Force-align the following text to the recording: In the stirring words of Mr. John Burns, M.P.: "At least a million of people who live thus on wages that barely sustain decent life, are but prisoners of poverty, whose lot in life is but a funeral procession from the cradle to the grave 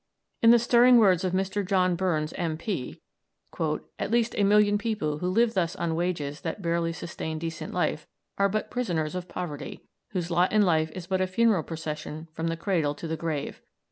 In 0.41 0.49
the 0.49 0.57
stirring 0.57 0.97
words 0.97 1.23
of 1.23 1.31
Mr. 1.31 1.63
John 1.63 1.95
Burns, 1.95 2.33
M.P.: 2.33 2.99
"At 3.99 4.09
least 4.09 4.33
a 4.35 4.43
million 4.43 4.73
of 4.73 4.79
people 4.79 5.19
who 5.19 5.29
live 5.29 5.53
thus 5.53 5.75
on 5.75 5.93
wages 5.93 6.41
that 6.41 6.63
barely 6.63 6.91
sustain 6.91 7.37
decent 7.37 7.71
life, 7.71 8.07
are 8.39 8.49
but 8.49 8.71
prisoners 8.71 9.13
of 9.13 9.27
poverty, 9.29 9.83
whose 10.09 10.31
lot 10.31 10.51
in 10.51 10.63
life 10.63 10.89
is 10.95 11.05
but 11.05 11.21
a 11.21 11.27
funeral 11.27 11.61
procession 11.61 12.27
from 12.33 12.47
the 12.47 12.57
cradle 12.57 12.95
to 12.95 13.07
the 13.07 13.15
grave 13.15 13.61